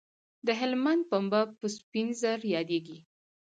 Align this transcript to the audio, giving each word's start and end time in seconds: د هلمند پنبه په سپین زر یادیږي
د 0.45 0.47
هلمند 0.59 1.01
پنبه 1.09 1.41
په 1.59 1.65
سپین 1.77 2.07
زر 2.21 2.39
یادیږي 2.55 2.97